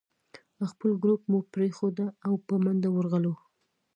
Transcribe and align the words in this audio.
خپل 0.71 0.89
ګروپ 1.03 1.21
مو 1.31 1.39
پرېښود 1.53 1.97
او 2.27 2.33
په 2.47 2.53
منډه 2.63 2.89
ورغلو. 2.93 3.33